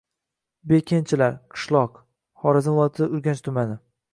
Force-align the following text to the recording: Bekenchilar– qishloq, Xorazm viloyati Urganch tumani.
Bekenchilar– 0.71 1.35
qishloq, 1.57 2.01
Xorazm 2.45 2.79
viloyati 2.79 3.11
Urganch 3.13 3.45
tumani. 3.51 3.79